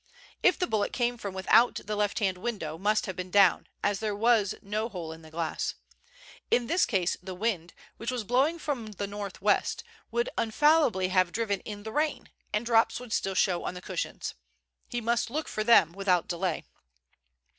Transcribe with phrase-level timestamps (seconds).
[0.41, 3.99] If the bullet came from without the left hand window must have been down, as
[3.99, 5.75] there was no hole in the glass.
[6.49, 11.31] In this case the wind, which was blowing from the north west, would infallibly have
[11.31, 14.33] driven in the rain, and drops would still show on the cushions.
[14.89, 16.63] He must look for them without delay.